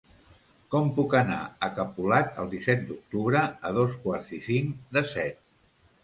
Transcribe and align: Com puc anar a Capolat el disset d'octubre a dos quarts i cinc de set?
Com 0.75 0.87
puc 0.99 1.11
anar 1.17 1.35
a 1.65 1.67
Capolat 1.79 2.39
el 2.43 2.49
disset 2.53 2.81
d'octubre 2.87 3.43
a 3.69 3.73
dos 3.75 3.93
quarts 4.07 4.33
i 4.39 4.41
cinc 4.47 4.97
de 4.97 5.05
set? 5.11 5.39